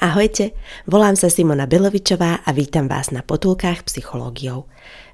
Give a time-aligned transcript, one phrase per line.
[0.00, 0.56] Ahojte,
[0.88, 4.64] volám sa Simona Belovičová a vítam vás na potulkách psychológiou.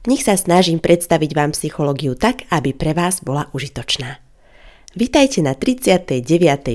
[0.06, 4.22] V nich sa snažím predstaviť vám psychológiu tak, aby pre vás bola užitočná.
[4.94, 6.22] Vítajte na 39.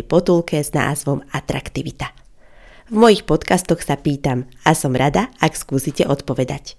[0.03, 2.11] potulke s názvom Atraktivita.
[2.91, 6.75] V mojich podcastoch sa pýtam a som rada, ak skúsite odpovedať.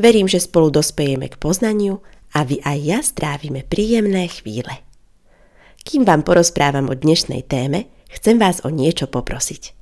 [0.00, 2.00] Verím, že spolu dospejeme k poznaniu
[2.32, 4.80] a vy aj ja strávime príjemné chvíle.
[5.84, 9.81] Kým vám porozprávam o dnešnej téme, chcem vás o niečo poprosiť.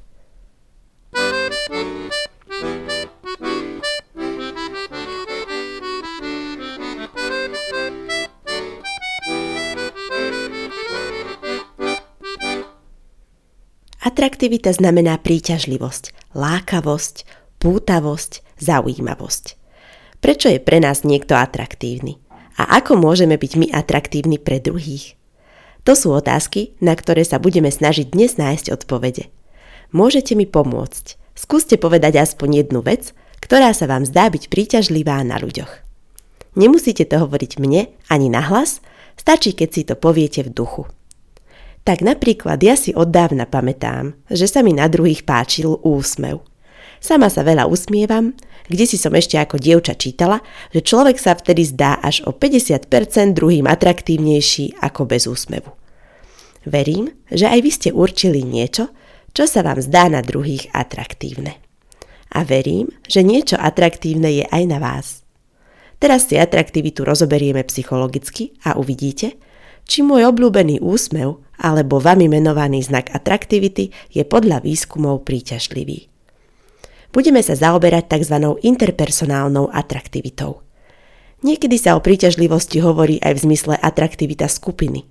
[14.01, 17.15] Atraktivita znamená príťažlivosť, lákavosť,
[17.61, 19.45] pútavosť, zaujímavosť.
[20.17, 22.17] Prečo je pre nás niekto atraktívny?
[22.57, 25.13] A ako môžeme byť my atraktívni pre druhých?
[25.85, 29.29] To sú otázky, na ktoré sa budeme snažiť dnes nájsť odpovede.
[29.93, 31.21] Môžete mi pomôcť.
[31.37, 35.69] Skúste povedať aspoň jednu vec, ktorá sa vám zdá byť príťažlivá na ľuďoch.
[36.57, 38.81] Nemusíte to hovoriť mne ani nahlas,
[39.13, 40.89] stačí, keď si to poviete v duchu.
[41.81, 46.45] Tak napríklad ja si od dávna pamätám, že sa mi na druhých páčil úsmev.
[47.01, 48.37] Sama sa veľa usmievam,
[48.69, 53.33] kde si som ešte ako dievča čítala, že človek sa vtedy zdá až o 50%
[53.33, 55.73] druhým atraktívnejší ako bez úsmevu.
[56.69, 58.93] Verím, že aj vy ste určili niečo,
[59.33, 61.57] čo sa vám zdá na druhých atraktívne.
[62.31, 65.25] A verím, že niečo atraktívne je aj na vás.
[65.97, 69.37] Teraz si atraktivitu rozoberieme psychologicky a uvidíte,
[69.91, 76.07] či môj obľúbený úsmev alebo vami menovaný znak atraktivity je podľa výskumov príťažlivý.
[77.11, 78.39] Budeme sa zaoberať tzv.
[78.63, 80.63] interpersonálnou atraktivitou.
[81.43, 85.03] Niekedy sa o príťažlivosti hovorí aj v zmysle atraktivita skupiny.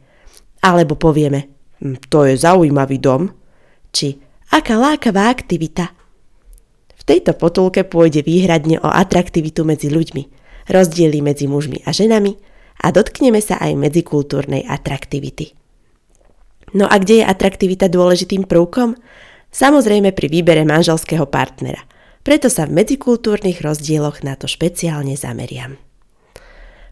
[0.64, 1.52] Alebo povieme,
[1.84, 3.28] hm, to je zaujímavý dom,
[3.92, 4.16] či
[4.48, 5.92] aká lákavá aktivita.
[6.97, 10.22] V tejto potulke pôjde výhradne o atraktivitu medzi ľuďmi,
[10.72, 12.49] rozdiely medzi mužmi a ženami
[12.80, 15.52] a dotkneme sa aj medzikultúrnej atraktivity.
[16.72, 18.96] No a kde je atraktivita dôležitým prvkom?
[19.50, 21.82] Samozrejme pri výbere manželského partnera.
[22.22, 25.80] Preto sa v medzikultúrnych rozdieloch na to špeciálne zameriam.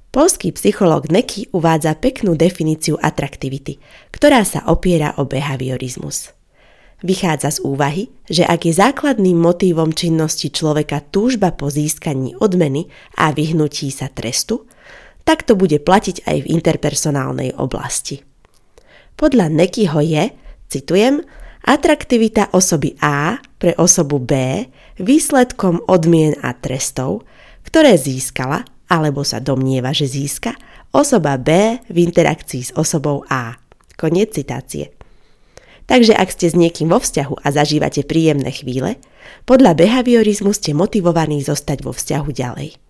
[0.09, 3.76] Polský psychológ Neky uvádza peknú definíciu atraktivity,
[4.09, 6.32] ktorá sa opiera o behaviorizmus.
[7.05, 13.31] Vychádza z úvahy, že ak je základným motívom činnosti človeka túžba po získaní odmeny a
[13.31, 14.66] vyhnutí sa trestu,
[15.28, 18.25] tak to bude platiť aj v interpersonálnej oblasti.
[19.21, 20.33] Podľa Nekyho je,
[20.72, 21.21] citujem,
[21.69, 24.65] atraktivita osoby A pre osobu B
[24.97, 27.28] výsledkom odmien a trestov,
[27.69, 30.56] ktoré získala alebo sa domnieva, že získa
[30.97, 33.61] osoba B v interakcii s osobou A.
[34.00, 34.97] Koniec citácie.
[35.84, 38.97] Takže ak ste s niekým vo vzťahu a zažívate príjemné chvíle,
[39.44, 42.88] podľa behaviorizmu ste motivovaní zostať vo vzťahu ďalej.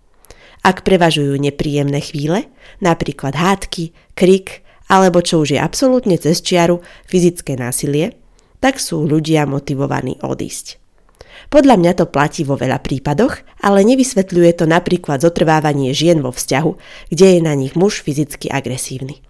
[0.69, 2.53] Ak prevažujú nepríjemné chvíle,
[2.85, 4.61] napríklad hádky, krik
[4.93, 8.21] alebo čo už je absolútne cez čiaru fyzické násilie,
[8.61, 10.77] tak sú ľudia motivovaní odísť.
[11.49, 16.77] Podľa mňa to platí vo veľa prípadoch, ale nevysvetľuje to napríklad zotrvávanie žien vo vzťahu,
[17.09, 19.25] kde je na nich muž fyzicky agresívny.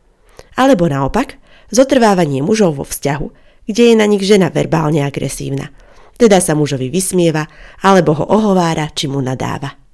[0.58, 1.38] Alebo naopak,
[1.70, 3.26] zotrvávanie mužov vo vzťahu,
[3.70, 5.70] kde je na nich žena verbálne agresívna.
[6.18, 7.46] Teda sa mužovi vysmieva,
[7.86, 9.87] alebo ho ohovára, či mu nadáva.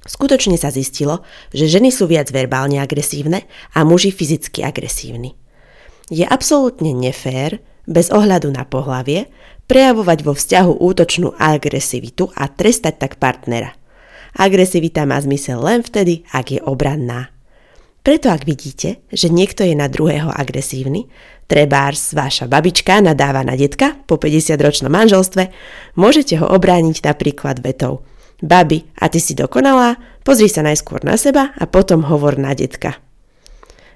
[0.00, 1.20] Skutočne sa zistilo,
[1.52, 3.44] že ženy sú viac verbálne agresívne
[3.76, 5.36] a muži fyzicky agresívni.
[6.08, 9.28] Je absolútne nefér, bez ohľadu na pohlavie,
[9.68, 13.76] prejavovať vo vzťahu útočnú agresivitu a trestať tak partnera.
[14.34, 17.30] Agresivita má zmysel len vtedy, ak je obranná.
[18.00, 21.12] Preto ak vidíte, že niekto je na druhého agresívny,
[21.44, 25.52] trebárs vaša babička nadáva na detka po 50-ročnom manželstve,
[26.00, 28.00] môžete ho obrániť napríklad vetou–
[28.40, 30.00] Babi, a ty si dokonalá?
[30.24, 32.96] Pozri sa najskôr na seba a potom hovor na detka.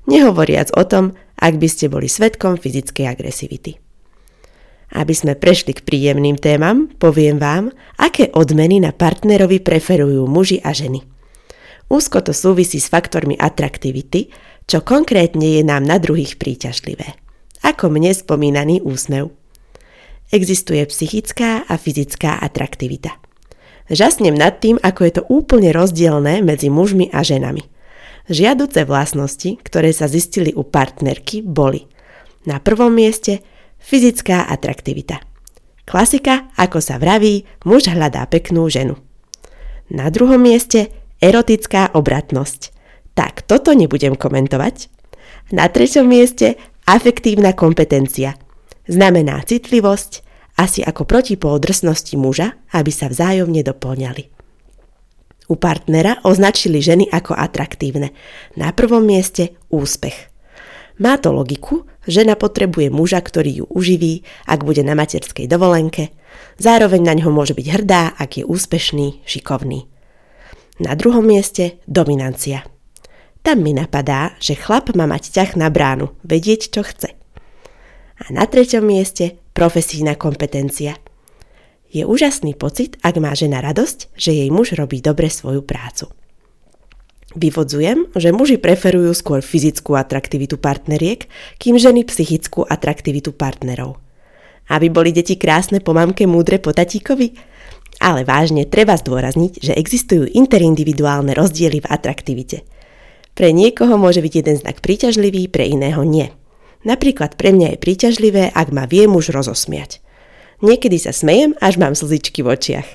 [0.04, 3.80] Nehovoriac o tom, ak by ste boli svetkom fyzickej agresivity.
[4.94, 10.76] Aby sme prešli k príjemným témam, poviem vám, aké odmeny na partnerovi preferujú muži a
[10.76, 11.02] ženy.
[11.88, 14.28] Úzko to súvisí s faktormi atraktivity,
[14.64, 17.16] čo konkrétne je nám na druhých príťažlivé.
[17.64, 19.32] Ako mne spomínaný úsmev.
[20.32, 23.23] Existuje psychická a fyzická atraktivita.
[23.92, 27.60] Žasnem nad tým, ako je to úplne rozdielne medzi mužmi a ženami.
[28.32, 31.84] Žiaduce vlastnosti, ktoré sa zistili u partnerky, boli
[32.48, 33.44] na prvom mieste
[33.76, 35.20] fyzická atraktivita.
[35.84, 38.96] Klasika, ako sa vraví, muž hľadá peknú ženu.
[39.92, 40.88] Na druhom mieste
[41.20, 42.72] erotická obratnosť.
[43.12, 44.88] Tak, toto nebudem komentovať.
[45.52, 46.56] Na treťom mieste
[46.88, 48.40] afektívna kompetencia.
[48.88, 54.30] Znamená citlivosť, asi ako protipól drsnosti muža, aby sa vzájomne doplňali.
[55.50, 58.16] U partnera označili ženy ako atraktívne.
[58.56, 60.32] Na prvom mieste úspech.
[61.02, 66.14] Má to logiku, žena potrebuje muža, ktorý ju uživí, ak bude na materskej dovolenke.
[66.62, 69.90] Zároveň na ňo môže byť hrdá, ak je úspešný, šikovný.
[70.78, 72.62] Na druhom mieste dominancia.
[73.44, 77.12] Tam mi napadá, že chlap má mať ťah na bránu, vedieť, čo chce.
[78.16, 80.98] A na treťom mieste profesijná kompetencia.
[81.94, 86.10] Je úžasný pocit, ak má žena radosť, že jej muž robí dobre svoju prácu.
[87.38, 91.30] Vyvodzujem, že muži preferujú skôr fyzickú atraktivitu partneriek,
[91.62, 93.98] kým ženy psychickú atraktivitu partnerov.
[94.70, 97.34] Aby boli deti krásne po mamke, múdre po tatíkovi?
[98.02, 102.66] Ale vážne treba zdôrazniť, že existujú interindividuálne rozdiely v atraktivite.
[103.34, 106.30] Pre niekoho môže byť jeden znak príťažlivý, pre iného nie.
[106.84, 110.04] Napríklad pre mňa je príťažlivé, ak ma vie muž rozosmiať.
[110.60, 112.88] Niekedy sa smejem, až mám slzičky v očiach.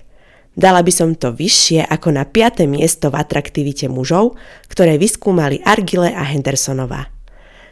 [0.58, 2.66] Dala by som to vyššie ako na 5.
[2.70, 4.38] miesto v atraktivite mužov,
[4.70, 7.10] ktoré vyskúmali Argile a Hendersonová.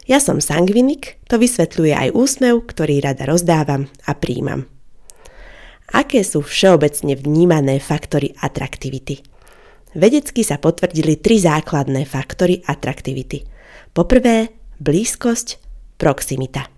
[0.08, 4.70] Ja som sangvinik, to vysvetľuje aj úsmev, ktorý rada rozdávam a príjmam.
[5.92, 9.20] Aké sú všeobecne vnímané faktory atraktivity?
[9.96, 13.44] Vedecky sa potvrdili tri základné faktory atraktivity.
[13.92, 15.67] Poprvé, blízkosť,
[16.00, 16.72] proximita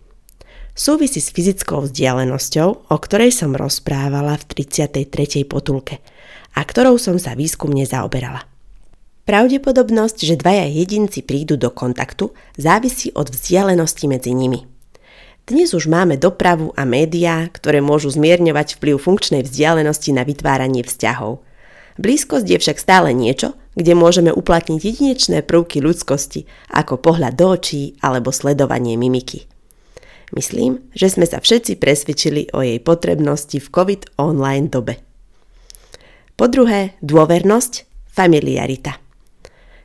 [0.80, 5.44] súvisí s fyzickou vzdialenosťou, o ktorej som rozprávala v 33.
[5.44, 6.00] potulke
[6.56, 8.48] a ktorou som sa výskumne zaoberala.
[9.28, 14.66] Pravdepodobnosť, že dvaja jedinci prídu do kontaktu, závisí od vzdialenosti medzi nimi.
[15.46, 21.46] Dnes už máme dopravu a médiá, ktoré môžu zmierňovať vplyv funkčnej vzdialenosti na vytváranie vzťahov.
[22.00, 28.00] Blízkosť je však stále niečo, kde môžeme uplatniť jedinečné prvky ľudskosti, ako pohľad do očí
[28.00, 29.52] alebo sledovanie mimiky.
[30.32, 34.96] Myslím, že sme sa všetci presvedčili o jej potrebnosti v COVID online dobe.
[36.40, 38.96] Po druhé, dôvernosť, familiarita.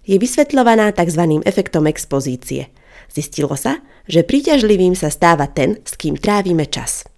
[0.07, 1.43] Je vysvetľovaná tzv.
[1.43, 2.71] efektom expozície.
[3.11, 7.09] Zistilo sa, že príťažlivým sa stáva ten, s kým trávime čas.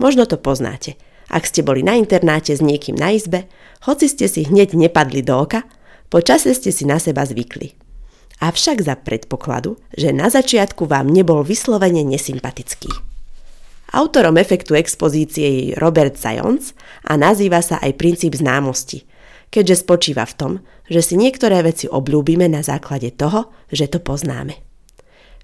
[0.00, 0.96] Možno to poznáte.
[1.28, 3.48] Ak ste boli na internáte s niekým na izbe,
[3.84, 5.64] hoci ste si hneď nepadli do oka,
[6.08, 7.88] po čase ste si na seba zvykli
[8.38, 12.90] avšak za predpokladu, že na začiatku vám nebol vyslovene nesympatický.
[13.88, 16.76] Autorom efektu expozície je Robert Zajons
[17.08, 19.08] a nazýva sa aj princíp známosti,
[19.48, 20.52] keďže spočíva v tom,
[20.92, 24.60] že si niektoré veci obľúbime na základe toho, že to poznáme.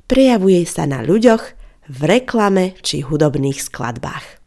[0.05, 4.44] Prejavuje sa na ľuďoch, v reklame či hudobných skladbách.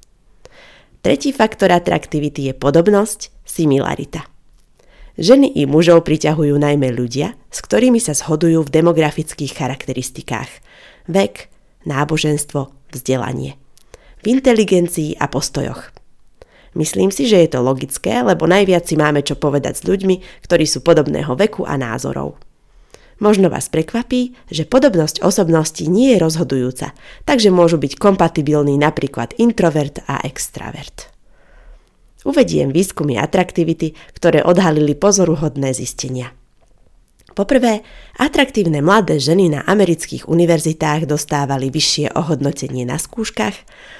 [1.07, 4.27] Tretí faktor atraktivity je podobnosť, similarita–
[5.17, 10.61] Ženy i mužov priťahujú najmä ľudia, s ktorými sa zhodujú v demografických charakteristikách.
[11.09, 11.49] Vek,
[11.89, 13.57] náboženstvo, vzdelanie.
[14.21, 15.89] V inteligencii a postojoch.
[16.77, 20.69] Myslím si, že je to logické, lebo najviac si máme čo povedať s ľuďmi, ktorí
[20.69, 22.37] sú podobného veku a názorov.
[23.17, 26.93] Možno vás prekvapí, že podobnosť osobnosti nie je rozhodujúca,
[27.25, 31.09] takže môžu byť kompatibilní napríklad introvert a extravert.
[32.27, 36.35] Uvediem výskumy atraktivity, ktoré odhalili pozoruhodné zistenia.
[37.33, 37.85] Poprvé,
[38.17, 43.53] atraktívne mladé ženy na amerických univerzitách dostávali vyššie ohodnotenie na skúškach,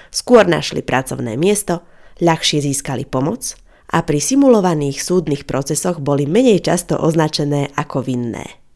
[0.09, 1.85] skôr našli pracovné miesto,
[2.17, 3.53] ľahšie získali pomoc
[3.93, 8.66] a pri simulovaných súdnych procesoch boli menej často označené ako vinné.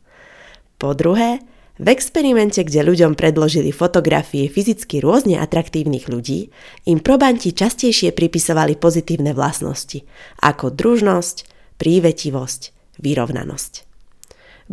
[0.81, 1.45] Po druhé,
[1.77, 6.49] v experimente, kde ľuďom predložili fotografie fyzicky rôzne atraktívnych ľudí,
[6.89, 10.01] im probanti častejšie pripisovali pozitívne vlastnosti,
[10.41, 11.37] ako družnosť,
[11.77, 12.61] prívetivosť,
[12.97, 13.73] vyrovnanosť.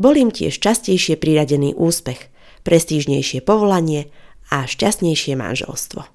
[0.00, 2.32] Bol im tiež častejšie priradený úspech,
[2.64, 4.08] prestížnejšie povolanie
[4.48, 6.08] a šťastnejšie manželstvo.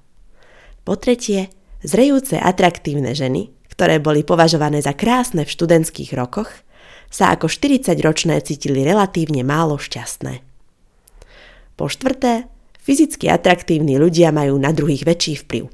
[0.82, 1.54] Po tretie,
[1.86, 6.63] zrejúce atraktívne ženy, ktoré boli považované za krásne v študentských rokoch,
[7.14, 10.42] sa ako 40-ročné cítili relatívne málo šťastné.
[11.78, 12.50] Po štvrté,
[12.82, 15.70] fyzicky atraktívni ľudia majú na druhých väčší vplyv.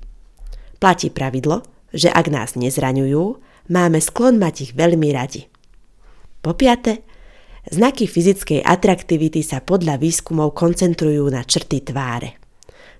[0.76, 1.64] Platí pravidlo,
[1.96, 3.40] že ak nás nezraňujú,
[3.72, 5.48] máme sklon mať ich veľmi radi.
[6.44, 7.08] Po piate,
[7.72, 12.36] znaky fyzickej atraktivity sa podľa výskumov koncentrujú na črty tváre.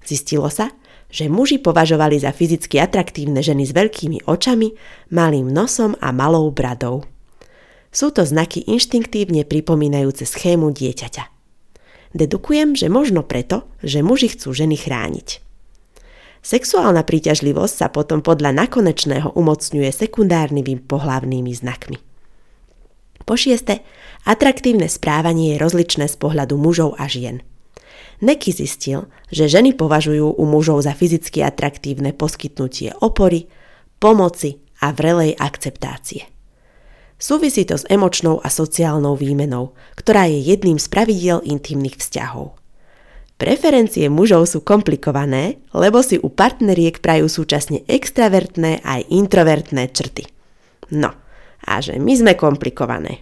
[0.01, 0.73] Zistilo sa,
[1.13, 4.73] že muži považovali za fyzicky atraktívne ženy s veľkými očami,
[5.13, 7.10] malým nosom a malou bradou.
[7.91, 11.27] Sú to znaky inštinktívne pripomínajúce schému dieťaťa.
[12.15, 15.43] Dedukujem, že možno preto, že muži chcú ženy chrániť.
[16.41, 21.99] Sexuálna príťažlivosť sa potom podľa nakonečného umocňuje sekundárnymi pohlavnými znakmi.
[23.29, 23.85] Po šieste,
[24.25, 27.45] atraktívne správanie je rozličné z pohľadu mužov a žien–
[28.21, 33.49] Neky zistil, že ženy považujú u mužov za fyzicky atraktívne poskytnutie opory,
[33.97, 36.29] pomoci a vrelej akceptácie.
[37.21, 42.57] Súvisí to s emočnou a sociálnou výmenou, ktorá je jedným z pravidiel intimných vzťahov.
[43.37, 50.29] Preferencie mužov sú komplikované, lebo si u partneriek prajú súčasne extravertné aj introvertné črty.
[50.97, 51.13] No,
[51.65, 53.21] a že my sme komplikované.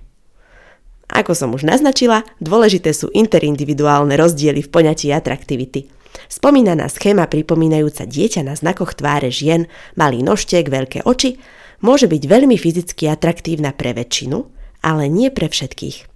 [1.11, 5.91] Ako som už naznačila, dôležité sú interindividuálne rozdiely v poňatí atraktivity.
[6.31, 11.41] Spomínaná schéma pripomínajúca dieťa na znakoch tváre žien, malý nožtek, veľké oči,
[11.81, 14.39] môže byť veľmi fyzicky atraktívna pre väčšinu,
[14.83, 16.07] ale nie pre všetkých.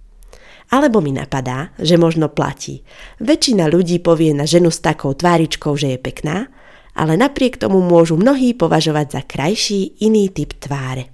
[0.71, 2.81] Alebo mi napadá, že možno platí.
[3.21, 6.49] Väčšina ľudí povie na ženu s takou tváričkou, že je pekná,
[6.97, 11.13] ale napriek tomu môžu mnohí považovať za krajší iný typ tváre.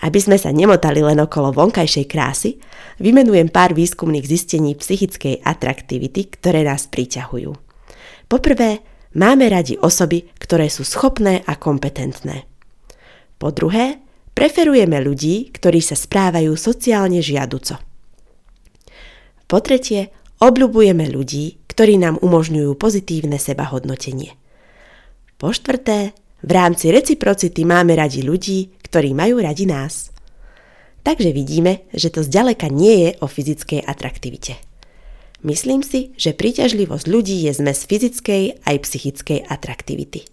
[0.00, 2.56] Aby sme sa nemotali len okolo vonkajšej krásy,
[3.00, 7.52] vymenujem pár výskumných zistení psychickej atraktivity, ktoré nás priťahujú.
[8.24, 8.80] Poprvé,
[9.12, 12.49] máme radi osoby, ktoré sú schopné a kompetentné.
[13.40, 13.96] Po druhé,
[14.36, 17.80] preferujeme ľudí, ktorí sa správajú sociálne žiaduco.
[19.48, 20.12] Po tretie,
[20.44, 24.36] obľubujeme ľudí, ktorí nám umožňujú pozitívne sebahodnotenie.
[25.40, 26.12] Po štvrté,
[26.44, 30.12] v rámci reciprocity máme radi ľudí, ktorí majú radi nás.
[31.00, 34.60] Takže vidíme, že to zďaleka nie je o fyzickej atraktivite.
[35.40, 40.28] Myslím si, že príťažlivosť ľudí je zmes fyzickej aj psychickej atraktivity.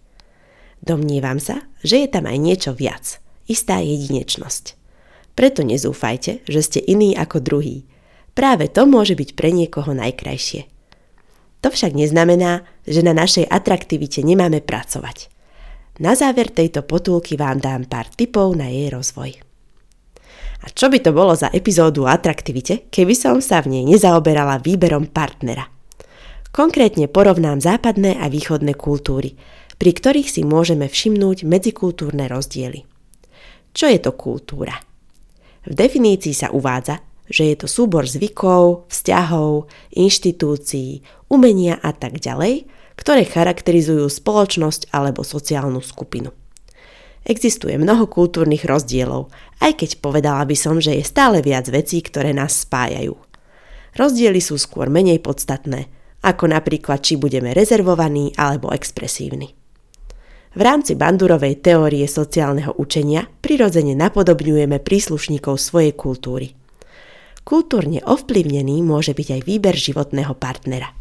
[0.84, 4.78] Domnievam sa, že je tam aj niečo viac, istá jedinečnosť.
[5.38, 7.86] Preto nezúfajte, že ste iní ako druhý.
[8.34, 10.66] Práve to môže byť pre niekoho najkrajšie.
[11.62, 15.30] To však neznamená, že na našej atraktivite nemáme pracovať.
[15.98, 19.42] Na záver tejto potulky vám dám pár tipov na jej rozvoj.
[20.62, 24.62] A čo by to bolo za epizódu o atraktivite, keby som sa v nej nezaoberala
[24.62, 25.70] výberom partnera?
[26.54, 29.38] Konkrétne porovnám západné a východné kultúry,
[29.78, 32.86] pri ktorých si môžeme všimnúť medzikultúrne rozdiely.
[33.74, 34.74] Čo je to kultúra?
[35.68, 42.66] V definícii sa uvádza, že je to súbor zvykov, vzťahov, inštitúcií, umenia a tak ďalej,
[42.98, 46.34] ktoré charakterizujú spoločnosť alebo sociálnu skupinu.
[47.28, 49.28] Existuje mnoho kultúrnych rozdielov,
[49.60, 53.20] aj keď povedala by som, že je stále viac vecí, ktoré nás spájajú.
[54.00, 55.92] Rozdiely sú skôr menej podstatné,
[56.24, 59.57] ako napríklad či budeme rezervovaní alebo expresívni.
[60.58, 66.58] V rámci bandurovej teórie sociálneho učenia prirodzene napodobňujeme príslušníkov svojej kultúry.
[67.46, 70.90] Kultúrne ovplyvnený môže byť aj výber životného partnera–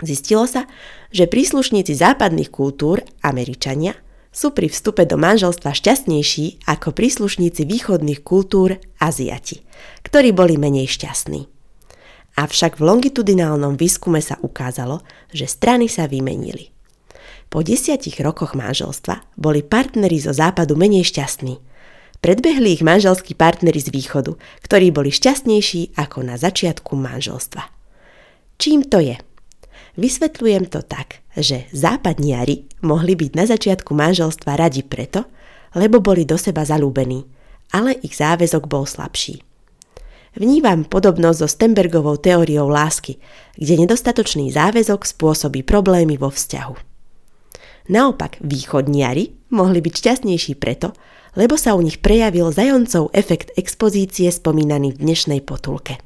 [0.00, 0.64] Zistilo sa,
[1.12, 3.96] že príslušníci západných kultúr, Američania,
[4.30, 9.60] sú pri vstupe do manželstva šťastnejší ako príslušníci východných kultúr, Aziati,
[10.06, 11.50] ktorí boli menej šťastní.
[12.38, 15.02] Avšak v longitudinálnom výskume sa ukázalo,
[15.34, 16.72] že strany sa vymenili.
[17.50, 21.58] Po desiatich rokoch manželstva boli partneri zo západu menej šťastní.
[22.22, 27.66] Predbehli ich manželskí partneri z východu, ktorí boli šťastnejší ako na začiatku manželstva.
[28.54, 29.18] Čím to je?
[29.98, 35.26] Vysvetľujem to tak, že západniari mohli byť na začiatku manželstva radi preto,
[35.74, 37.26] lebo boli do seba zalúbení,
[37.74, 39.42] ale ich záväzok bol slabší.
[40.38, 43.18] Vnímam podobnosť so Stenbergovou teóriou lásky,
[43.58, 46.89] kde nedostatočný záväzok spôsobí problémy vo vzťahu.
[47.90, 50.94] Naopak východniari mohli byť šťastnejší preto,
[51.34, 55.98] lebo sa u nich prejavil zajoncov efekt expozície spomínaný v dnešnej potulke.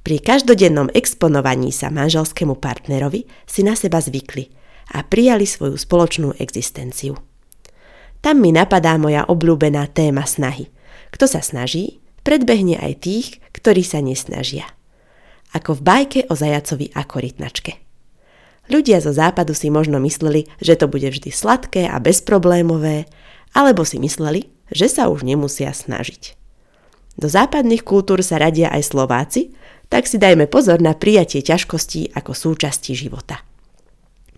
[0.00, 4.48] Pri každodennom exponovaní sa manželskému partnerovi si na seba zvykli
[4.96, 7.20] a prijali svoju spoločnú existenciu.
[8.24, 10.72] Tam mi napadá moja obľúbená téma snahy.
[11.12, 14.64] Kto sa snaží, predbehne aj tých, ktorí sa nesnažia.
[15.52, 17.85] Ako v bajke o zajacovi a korytnačke.
[18.66, 23.06] Ľudia zo západu si možno mysleli, že to bude vždy sladké a bezproblémové,
[23.54, 26.34] alebo si mysleli, že sa už nemusia snažiť.
[27.16, 29.54] Do západných kultúr sa radia aj Slováci,
[29.86, 33.40] tak si dajme pozor na prijatie ťažkostí ako súčasti života.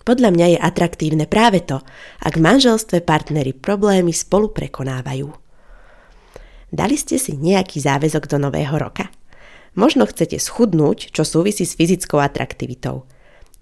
[0.04, 1.80] Podľa mňa je atraktívne práve to,
[2.24, 5.28] ak v manželstve partnery problémy spolu prekonávajú.
[6.68, 9.08] Dali ste si nejaký záväzok do nového roka?
[9.72, 13.08] Možno chcete schudnúť, čo súvisí s fyzickou atraktivitou.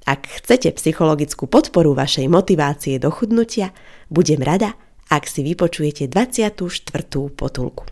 [0.06, 3.75] Ak chcete psychologickú podporu vašej motivácie do chudnutia,
[4.06, 4.78] budem rada,
[5.10, 6.62] ak si vypočujete 24.
[7.34, 7.90] potulku.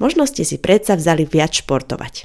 [0.00, 2.24] Možno ste si predsa vzali viac športovať.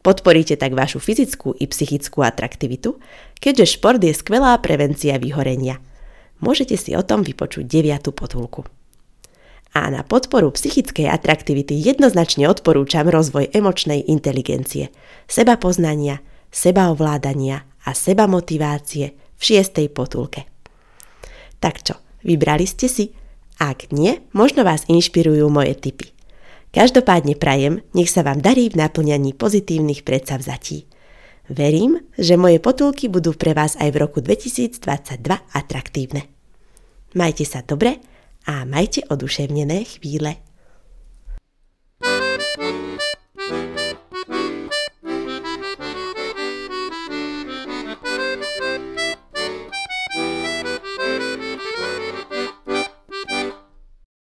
[0.00, 2.96] Podporíte tak vašu fyzickú i psychickú atraktivitu,
[3.44, 5.84] keďže šport je skvelá prevencia vyhorenia.
[6.40, 8.08] Môžete si o tom vypočuť 9.
[8.08, 8.64] potulku.
[9.76, 14.88] A na podporu psychickej atraktivity jednoznačne odporúčam rozvoj emočnej inteligencie,
[15.28, 20.48] seba poznania, sebaovládania a seba motivácie v šiestej potulke.
[21.60, 23.12] Tak čo, vybrali ste si?
[23.60, 26.10] Ak nie, možno vás inšpirujú moje tipy.
[26.74, 30.90] Každopádne prajem, nech sa vám darí v naplňaní pozitívnych predsavzatí.
[31.46, 34.80] Verím, že moje potulky budú pre vás aj v roku 2022
[35.54, 36.26] atraktívne.
[37.14, 38.02] Majte sa dobre
[38.50, 40.40] a majte oduševnené chvíle.